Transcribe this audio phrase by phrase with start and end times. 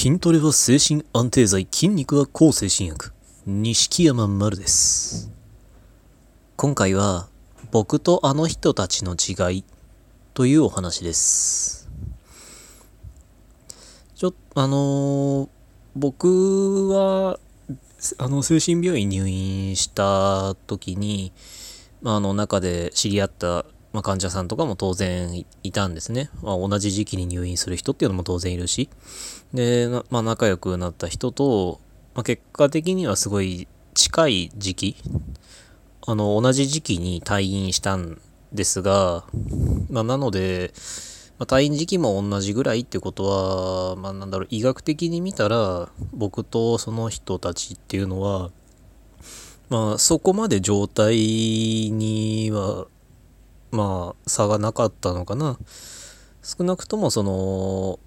[0.00, 3.10] 筋トレは精神安定剤、筋肉は抗精神薬。
[3.46, 5.28] 錦山丸です。
[6.54, 7.26] 今回は、
[7.72, 9.64] 僕とあの人たちの違い
[10.34, 11.90] というお話です。
[14.14, 15.48] ちょっと、あのー
[15.96, 17.40] 僕は、
[18.18, 21.32] あの、精神病院入院した時に、
[22.02, 26.30] まあ、あの中で知り合った、まあ、患者さんとかも当然いいたんですね。
[26.40, 28.88] まあ、同じ時期に入院する人っていうのも当然いるし。
[29.52, 31.80] で、まあ、仲良くなった人と、
[32.14, 34.96] まあ、結果的にはすごい近い時期、
[36.06, 38.20] あの、同じ時期に退院したん
[38.52, 39.24] ですが、
[39.90, 40.72] まあ、なので、
[41.38, 48.50] ま、退院時期も同じぐらいってことは、まあ、なんだろう、医学的に見たら、僕とその人たちっていうのは、
[49.70, 52.86] まあ、そこまで状態には、
[53.70, 55.58] まあ、差がなかったのかな。
[56.42, 57.98] 少なくとも、その、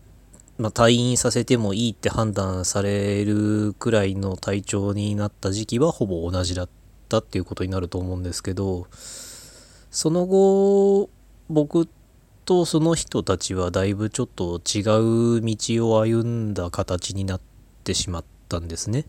[0.62, 6.70] まあ、退院させてもいいって判断されるくらいの体調になった時期はほぼ同じだっ
[7.10, 8.86] たっていうことになると思うんですけど、
[9.90, 11.10] その後、
[11.50, 11.90] 僕
[12.46, 14.80] とその人たちはだいぶちょっと違
[15.38, 17.42] う道を歩んだ形になっ
[17.84, 19.06] てしまったんですね。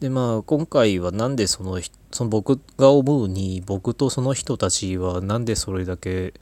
[0.00, 1.78] でまあ今回はなんでその
[2.10, 6.34] その僕が思うに僕とその人たちはなんでそれだけ、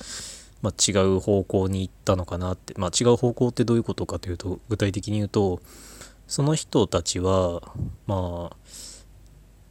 [0.60, 5.60] まあ、違う方向に行ったのかなってまあ違う方向ってどういうことかというと具体的に言うと
[6.26, 7.62] その人たちは
[8.06, 8.56] まあ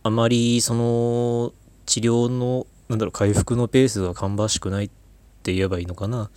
[0.03, 1.53] あまりその
[1.85, 4.89] 治療のなんだろう回復のペースが芳しくないっ
[5.43, 6.29] て言えばいいのかな。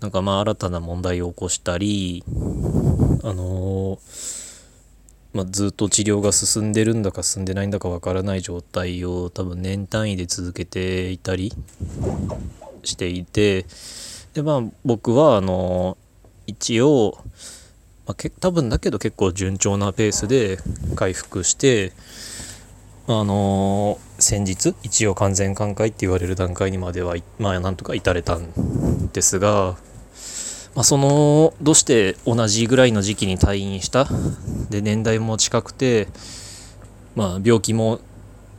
[0.00, 2.24] なんかまあ新たな問題を起こしたり
[3.22, 4.00] あの
[5.32, 11.52] まあ、ずっと治療が進んでるんだか進んでないんだかわからない状態を多分年単位で続けていたり
[12.82, 13.66] していて
[14.34, 15.96] でまあ僕はあの
[16.46, 17.18] 一応、
[18.06, 20.58] まあ、け多分だけど結構順調なペースで
[20.96, 21.92] 回復して
[23.06, 29.76] あの先日一応完全寛解って言われる段階にまではまあなんとか至れたんですが
[30.74, 34.06] まあ、そのどうして同じぐらいの時期に退院した
[34.70, 36.08] で年代も近くて、
[37.14, 38.00] まあ、病気も、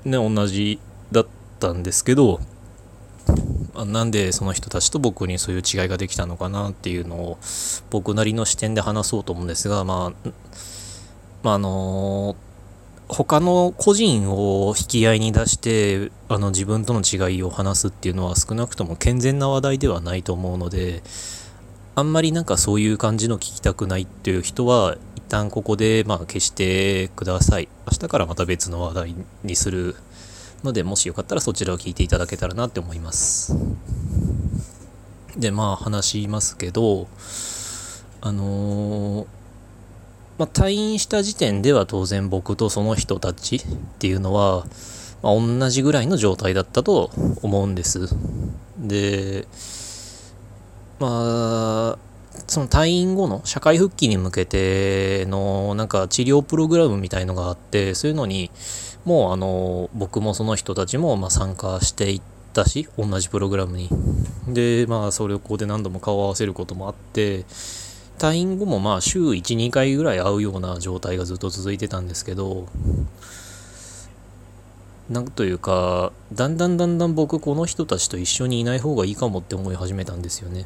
[0.06, 0.80] ね、同じ
[1.12, 1.28] だっ
[1.60, 2.40] たんですけど、
[3.82, 7.38] あ、なんでその人たちと僕にそういう違いができたのかなっていうのを
[7.90, 10.30] 僕なりの視点で話そうと思うんですが、まあ
[11.44, 12.36] まあ、あの
[13.08, 21.04] 他の個人を引き合いに出してあの自分との違いを話すっていうのは少なくとも健全な話題ではないと思うので
[21.96, 27.70] あんまりなんかそういう感じの聞きたくないっていう人は一旦ここでまあ消してください。
[27.92, 29.96] 明日からまた別の話題にする
[30.64, 33.56] ので、もしよかったらそちらを聞いていただけたらなって思います。
[35.38, 37.08] で、まあ話しますけど、
[38.22, 39.28] あのー
[40.38, 43.62] まあ退院した時点では当然僕とその人たちっ
[44.00, 44.66] ていうのは、
[45.22, 48.16] まあ、同じぐらいの状態だったと思うんです。
[48.80, 49.48] で、
[51.00, 51.98] まあ、
[52.48, 58.50] その退院後の社会復帰に向けてのなんか治療プログラムみたいのがあってそういうのに
[59.06, 62.22] もうあの僕もその人たちもま参加していっ
[62.54, 63.90] たし同じプログラムに
[64.48, 67.44] でまあそれをここで何度も顔を合わせることもあって
[68.18, 72.68] 退院後もまあ週12回ぐらい会うような状態がずっと続いてたんですけど
[75.10, 80.66] なんというかだんだんだんだん僕この人たちと一緒にいない方がいいかもって思い始めたんですよね。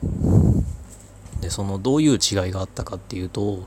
[1.41, 3.63] でそのどういう違いがあったかっていうと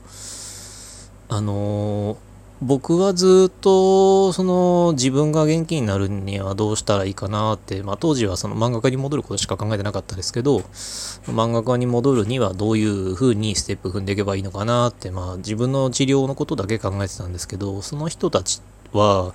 [1.27, 2.30] あのー
[2.63, 10.59] 僕はずっとその自分が元気になるにはどうしたらいいかなって、まあ、当時はその漫画家に戻ることしか考えてなかったですけど
[11.25, 18.61] 漫画家に戻るにはどういうふうにステップ踏んでいけばいいのかなって、まあ、自分の治療のことだけ考えてたんですけどその人たち
[18.93, 19.33] は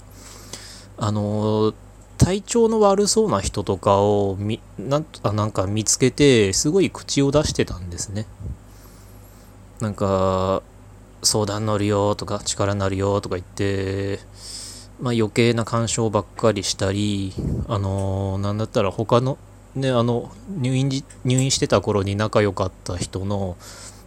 [0.97, 1.75] あの
[2.19, 8.27] 体調の悪そうな人とかをみなんなんか見つけてすごい口を出してたんですね。
[9.81, 10.63] なんか
[11.23, 14.21] 相談乗るよとか力になるよとか言って
[15.01, 17.33] まあ余計な干渉ばっかりしたり
[17.69, 19.39] あのなんだったら他の
[19.75, 20.89] ねあの入院
[21.25, 23.57] 入院してた頃に仲良かった人の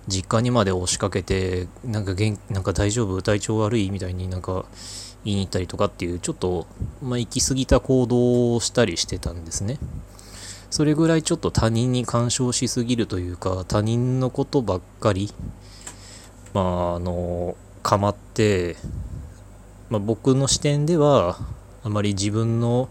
[0.07, 3.21] 実家にまで押しかけてなんか元なんか大丈夫？
[3.21, 3.91] 体調悪い？
[3.91, 4.65] みたいになんか
[5.23, 6.65] 言いに行ったりとかっていうちょっと、
[7.03, 9.77] まあ、行き過ぎた行動をしたりしてたんですね。
[10.71, 15.31] それぐらいちょっと他人に干渉しすぎるというか他人のことばっかり
[16.53, 18.75] まああの構って、
[19.89, 21.37] まあ、僕の視点では
[21.83, 22.89] あまり自分の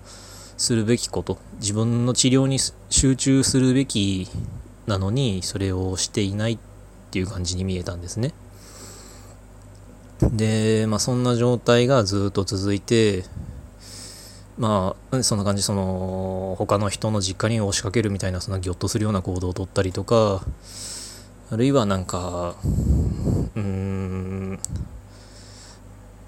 [0.56, 2.58] するべきこと自分の治療に
[2.90, 4.28] 集中するべき
[4.86, 6.58] なのにそれをしていないっ
[7.10, 8.32] ていう感じに見えたんですね。
[10.20, 13.24] で、まあ、そんな状態がずっと続いて、
[14.58, 20.42] まあ、そんな感じ、その、他の人の実家に押しかけるみたいな、そんなギョッとするような行動をとったりとか、
[21.50, 22.56] あるいはなんか、
[23.58, 24.60] うーん、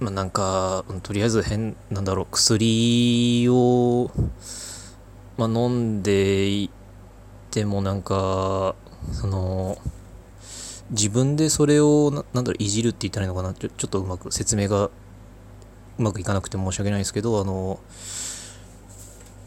[0.01, 4.11] まあ、なんか、とりあえず変、なんだろう、薬を、
[5.37, 6.71] まあ、飲んでい
[7.51, 8.75] てもなんか、
[9.13, 9.79] その、
[10.91, 14.91] 自分でそれをな、なんだろう、いじるって言ったらいいのかなちょちょっとうまく説明がう
[15.99, 17.79] まくいかなくて申し訳ないですけど、あの、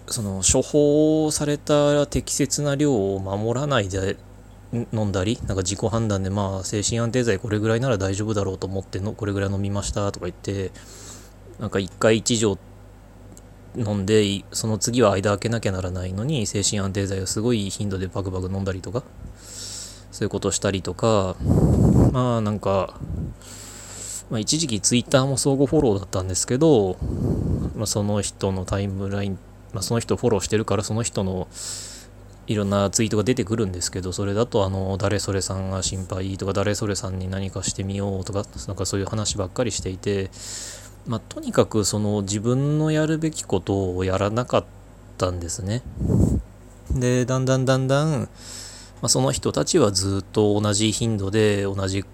[0.07, 4.15] その処方された適切な量を守らないで
[4.73, 10.71] 飲んだり、なんか自己判断でまあ精神安定剤これぐらいなら大丈夫だろうと思ってのこれぐらい飲みましたとか言って、
[11.59, 12.57] なんか1回1錠
[13.75, 19.03] 飲んで、その次は間開けなきゃならないのに精神安定剤をすごい頻度でバクバク飲んだりとか、
[20.11, 21.35] そういうことしたりとか、
[22.11, 22.99] まあなんか、
[24.29, 26.97] まあ、一時期ツイッターも相互フォローだったんですけど、
[27.75, 29.37] まあ、その人のタイムライン、
[29.73, 31.47] まあ、その人フォローしてるからその人の
[32.47, 40.29] いろんなツイートが出てくるんですけど、それだとあの、誰それさんが心配とか、誰それさんに何かしてみようとか、なんかそういう話ばっかりしていて、
[41.07, 44.65] まあ、とにかくその自分のやるべきことをやらなかっ
[45.17, 45.83] たんですね。
[46.91, 48.27] で、だんだんだんだん、ま
[49.03, 52.05] あ、その人たちはずっと同じ頻度で同じ、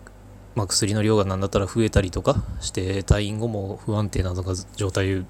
[0.56, 4.34] まあ、薬の量が何だったら増えたりとかして退院後も不安定な
[4.76, 5.26] 状態、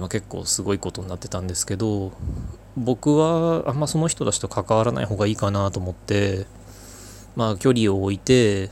[0.00, 2.12] まあ、結構すごいことになってたんですけど
[2.76, 6.46] 僕はあんまその人たちと関わらない方がいいかなと思って
[7.36, 8.70] まあ距離を置いて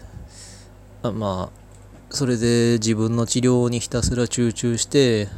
[1.03, 5.29] あまあそれで自分の治療にひたすら集中して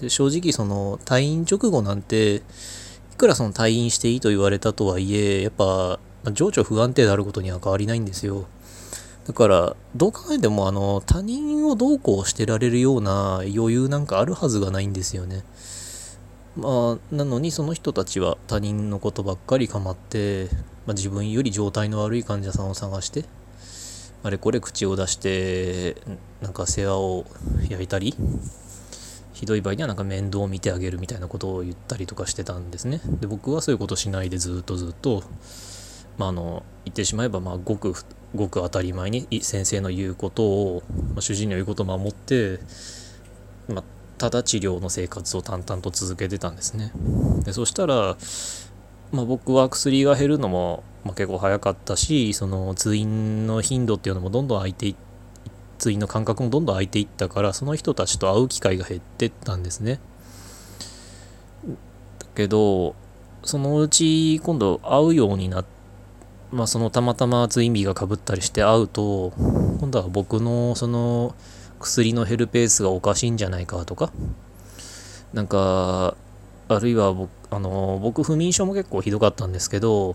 [0.00, 2.42] で正直その退院直後なんて
[3.12, 6.00] いくらその退院していいと言われたとはいえ、やっぱ、
[6.32, 8.46] 情緒不安定であることには変わりないんですよ。
[9.26, 15.44] だから、どう考えても、あの、他人をどうこうしてられるような余裕なんかあるはずがないんですよね。
[16.56, 20.48] まあ、なのにその人たちは他人のことばっかり構って、
[20.86, 23.24] まあ、自分より状態の悪い患者さんを探して、
[24.24, 25.96] あれこれ口を出して、
[26.40, 27.24] なんか世話を
[27.68, 28.14] 焼いたり、
[29.32, 33.00] ひどい場合にはなんか面倒を見てあげるみたいなことを言ったりとかしてたんですね。
[33.20, 35.22] で、僕はそういうことしないでずっとずっと、
[36.18, 37.94] まあ、あの、言ってしまえば、まあ、ごく、
[38.34, 40.82] ごく当たり前に先生の言うことを、
[41.14, 42.60] まあ、主治医の言うことを守って、
[43.68, 43.84] まあ、
[44.18, 46.92] ただ治療の生活を淡々と続けてたんですね。
[47.44, 48.16] で、そしたら、
[49.12, 54.96] まあ、僕は薬が減るのも、まあ、結構早かったし、その通院の頻度っていうのもどんどん空いてい、
[55.78, 59.98] 通院の間隔もどんどん空いていったからその人たちと会う機会が減ってったんですね
[62.20, 62.94] だけど
[63.42, 65.81] そのうち今度会うようになって
[66.52, 69.32] まあそのたまたま通院日がかぶったりして会うと
[69.80, 71.34] 今度は僕のその
[71.80, 74.12] 薬の減るペースがおかしいんじゃないかとか
[75.32, 76.14] なんか
[76.68, 80.14] あるいは僕あの僕不眠症も結構ひどかったんですけど、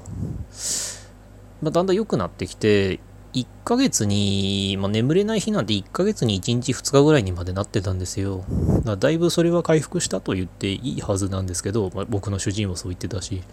[1.61, 2.99] まあ、だんだん良くなってきて
[3.33, 8.43] 1ヶ月に、まあ、眠れない日なんて1ヶ月に1日2日ぐらいにまでなってたんですよ。
[8.83, 13.43] だだいぶそれは回復したと言っていいはずなんですけど、まあ、僕の主治医もそう言ってたし。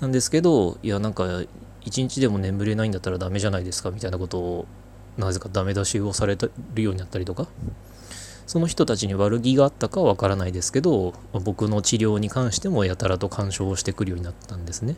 [0.00, 1.42] なんですけど、いや、なんか、
[1.84, 4.66] 1日でも眠れないんだったらダメじゃないですかみたいなことを、
[5.16, 6.36] なぜかダメ出しをされ
[6.74, 7.46] るようになったりとか。
[8.46, 14.96] その人たちに悪気があったかはわからないですけど、ま、僕の治療に関してもやたらと干渉をしてくるようになったんですね。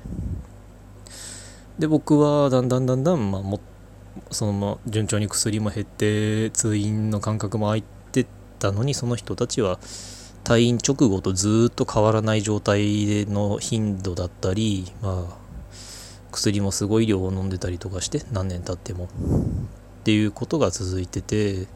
[1.78, 3.60] で、僕はだんだんだんだん、まあ、も
[4.30, 8.26] そのま順調に薬も減って通院の間隔も空いてっ
[8.58, 9.78] たのにその人たちは
[10.44, 15.45] 退院直後とずっと変わらない状態の頻度だったり、まあ、
[16.36, 19.08] 薬もすごい量を飲んでたりとかして何年経ってもっ
[20.04, 21.66] ていうことが続いてて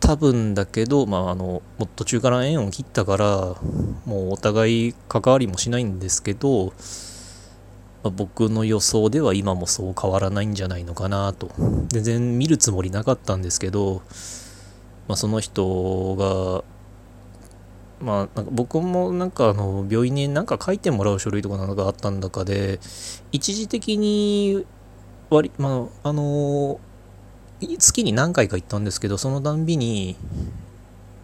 [0.00, 3.26] 多分だけど、まあ、あのもっと中から縁を切ったから
[4.04, 6.74] もうお互い関わりもしないんですけど
[8.04, 11.50] まあ、僕の予想では今もそう変わらないんじゃないのかなと。
[11.88, 14.02] 全然見るつもりなかったんですけど、
[15.08, 16.64] まあ、その人が、
[18.04, 22.78] まあ、なんか僕もなんかあの病院に何か書いてもらう書類とかなんかあったんだかで、
[23.32, 24.66] 一時的に
[25.30, 26.78] 割、まあ、あの
[27.60, 30.16] 月に何回か行ったんですけど、そのたんびに、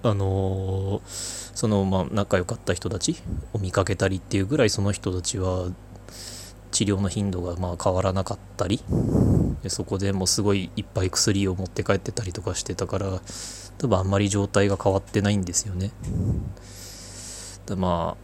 [0.02, 3.16] あのそのまあ仲良かった人たち
[3.52, 5.68] を見かけたりっていうぐらいその人たちは
[6.70, 8.80] 治療の頻度がまあ変わらなかったり
[9.62, 13.20] でそこでもうすごいいっぱい薬を持って帰ってたりとかしてたから
[13.76, 15.90] 多分あんまり状態が変わってないんですよね。
[17.70, 18.16] でま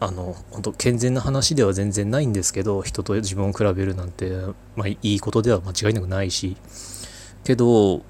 [0.00, 4.30] ああの本当健全な話では全然ないんですけど人と自分を比べるなんて、
[4.76, 6.56] まあ、いいことでは間違いなくないし
[7.44, 8.02] けど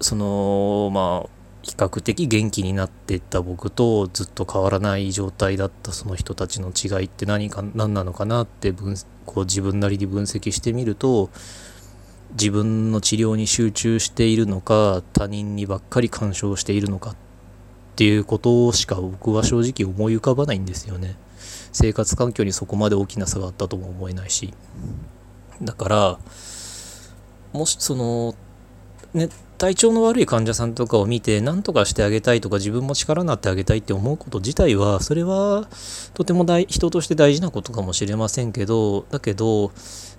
[0.00, 8.94] そのまあ比較的元気になっていった僕とずっと変わらない状態だったその人たちの違いって何か何なのかなって分
[9.26, 11.30] こう自分なりに分析してみると
[12.32, 17.16] 自分の治療に集中しているのか他人にばっかり干渉しているのかっ
[17.98, 21.16] ていうことしか僕は正直思い浮かばないんですよね。
[21.72, 24.54] 生活環境にそこまで大きな差があったとも思えないし。
[25.60, 26.18] だから
[27.52, 28.36] もしその
[29.14, 29.28] ね
[29.58, 35.66] 体調の悪い患者さんとかを見て何とかしてあげたいとか自分も力になってあげたいって思うこと自体はそれは
[36.14, 39.72] とても大人として大事なことかもしれませんけどだけど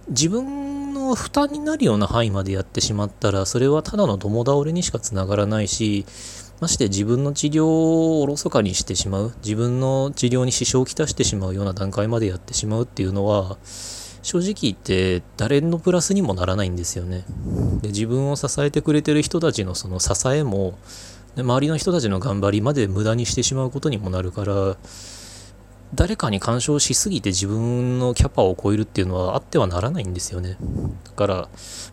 [0.09, 6.05] 自分の負担になるような範囲までやってしまったらそれはただの共倒れにしかつながらないし
[6.61, 13.57] まして自分の治療をおろそかにしてしまう自分の治療に支障をきたしてしまうような段階までやってしまうっていうのは
[14.21, 17.23] 正直言って誰のプラスにもならないんですよね。
[17.81, 20.77] で自分を支えてくれてる人たちのその支えも
[21.37, 24.77] 周りの人たちの頑張りまで無駄にしてしまうことにもなるから
[25.95, 30.57] 誰かに干渉しすぎて自分のキャパを超えるっていうのはあってはならないんですよね。
[31.03, 31.35] だから、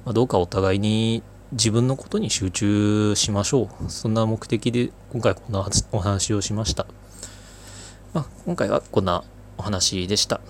[0.04, 3.90] まあ、どうかお互いに自分のことに集中しましょう。
[3.90, 6.86] そんな目的で今回こんなお話をしました。
[8.14, 9.24] まあ、今回はこんな
[9.58, 10.40] お話でした。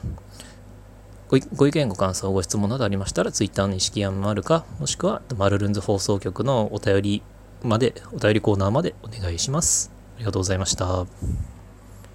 [1.28, 7.22] ご意見、ご感想、ご質問などありましたら、Twitter の式案もあるか、もしくは、マルルンズ放送局のお便り
[7.64, 9.90] まで、お便りコーナーまでお願いします。
[10.16, 11.55] ありがとうございました。